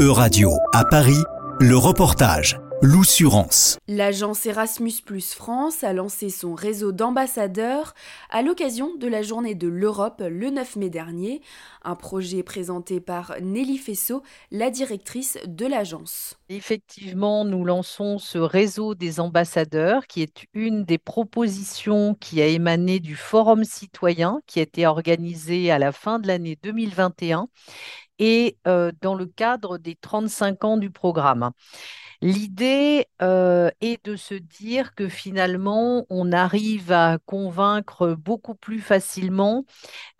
[0.00, 1.22] E-Radio à Paris,
[1.60, 2.58] le reportage.
[2.80, 3.76] L'Oussurance.
[3.86, 7.92] L'agence Erasmus Plus France a lancé son réseau d'ambassadeurs
[8.30, 11.42] à l'occasion de la journée de l'Europe le 9 mai dernier,
[11.84, 16.38] un projet présenté par Nelly Fessot, la directrice de l'agence.
[16.48, 23.00] Effectivement, nous lançons ce réseau des ambassadeurs qui est une des propositions qui a émané
[23.00, 27.48] du Forum citoyen qui a été organisé à la fin de l'année 2021
[28.20, 31.50] et euh, dans le cadre des 35 ans du programme.
[32.22, 39.64] L'idée euh, est de se dire que finalement, on arrive à convaincre beaucoup plus facilement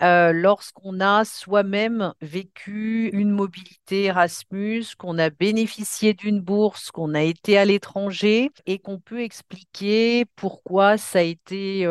[0.02, 7.20] euh, lorsqu'on a soi-même vécu une mobilité Erasmus, qu'on a bénéficié d'une bourse, qu'on a
[7.20, 11.86] été à l'étranger et qu'on peut expliquer pourquoi ça a été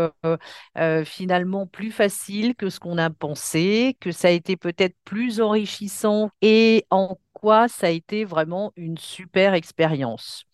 [1.05, 5.98] finalement plus facile que ce qu'on a pensé, que ça a été peut-être plus enrichissant
[6.41, 10.45] et en quoi ça a été vraiment une super expérience.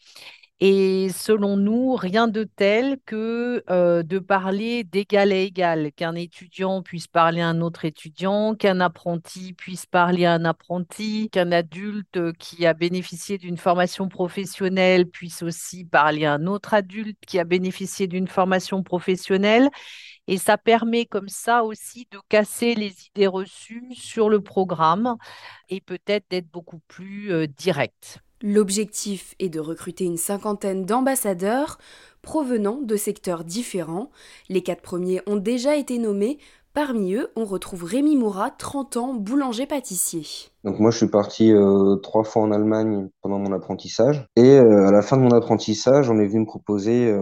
[0.62, 6.82] Et selon nous, rien de tel que euh, de parler d'égal à égal, qu'un étudiant
[6.82, 12.32] puisse parler à un autre étudiant, qu'un apprenti puisse parler à un apprenti, qu'un adulte
[12.40, 17.44] qui a bénéficié d'une formation professionnelle puisse aussi parler à un autre adulte qui a
[17.44, 19.70] bénéficié d'une formation professionnelle.
[20.28, 25.18] Et ça permet comme ça aussi de casser les idées reçues sur le programme
[25.70, 28.20] et peut-être d'être beaucoup plus euh, direct.
[28.42, 31.78] L'objectif est de recruter une cinquantaine d'ambassadeurs
[32.22, 34.10] provenant de secteurs différents.
[34.50, 36.40] Les quatre premiers ont déjà été nommés.
[36.74, 40.24] Parmi eux, on retrouve Rémi Moura, 30 ans, boulanger-pâtissier.
[40.66, 44.28] Donc moi, je suis parti euh, trois fois en Allemagne pendant mon apprentissage.
[44.36, 47.16] Et euh, à la fin de mon apprentissage, on est venu me proposer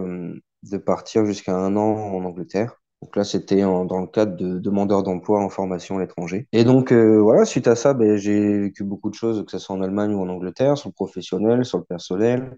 [0.64, 2.80] de partir jusqu'à un an en Angleterre.
[3.04, 6.48] Donc là, c'était dans le cadre de demandeurs d'emploi en formation à l'étranger.
[6.52, 9.58] Et donc, euh, voilà, suite à ça, ben, j'ai vécu beaucoup de choses, que ce
[9.58, 12.56] soit en Allemagne ou en Angleterre, sur le professionnel, sur le personnel,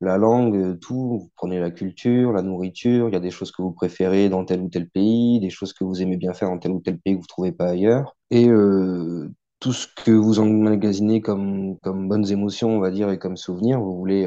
[0.00, 1.18] la langue, euh, tout.
[1.20, 4.46] Vous prenez la culture, la nourriture, il y a des choses que vous préférez dans
[4.46, 6.98] tel ou tel pays, des choses que vous aimez bien faire dans tel ou tel
[6.98, 8.16] pays que vous ne trouvez pas ailleurs.
[8.30, 9.28] Et euh,
[9.60, 13.78] tout ce que vous emmagasinez comme, comme bonnes émotions, on va dire, et comme souvenirs,
[13.78, 14.26] vous voulez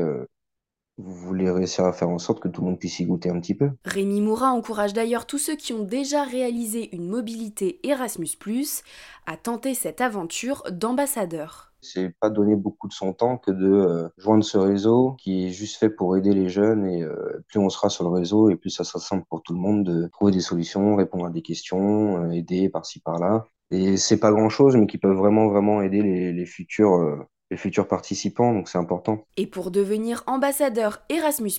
[0.98, 3.40] vous voulez réussir à faire en sorte que tout le monde puisse y goûter un
[3.40, 3.72] petit peu?
[3.84, 8.30] Rémi Moura encourage d'ailleurs tous ceux qui ont déjà réalisé une mobilité Erasmus,
[9.26, 11.74] à tenter cette aventure d'ambassadeur.
[11.82, 15.52] C'est pas donner beaucoup de son temps que de euh, joindre ce réseau qui est
[15.52, 18.56] juste fait pour aider les jeunes et euh, plus on sera sur le réseau et
[18.56, 21.44] plus ça sera simple pour tout le monde de trouver des solutions, répondre à des
[21.44, 23.46] questions, euh, aider par-ci par-là.
[23.70, 27.58] Et c'est pas grand chose, mais qui peuvent vraiment vraiment aider les, les futurs les
[27.58, 29.26] futurs participants, donc c'est important.
[29.38, 31.52] Et pour devenir ambassadeur Erasmus,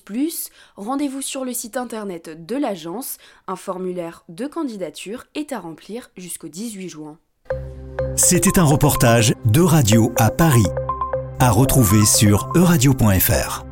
[0.76, 3.18] rendez-vous sur le site internet de l'agence.
[3.46, 7.18] Un formulaire de candidature est à remplir jusqu'au 18 juin.
[8.16, 10.66] C'était un reportage de Radio à Paris,
[11.38, 13.65] à retrouver sur euradio.fr.